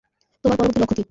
[0.43, 0.99] তোমার পরবর্তী লক্ষ্য কি?